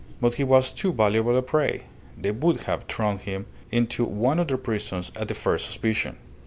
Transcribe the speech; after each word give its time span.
But 0.19 0.33
he 0.33 0.43
was 0.43 0.71
too 0.73 0.91
valuable 0.91 1.37
a 1.37 1.43
prey. 1.43 1.83
They 2.17 2.31
would 2.31 2.61
have 2.61 2.85
thrown 2.85 3.19
him 3.19 3.45
into 3.71 4.03
one 4.03 4.39
of 4.39 4.47
their 4.47 4.57
prisons 4.57 5.11
at 5.15 5.27
the 5.27 5.35
first 5.35 5.67
suspicion." 5.67 6.17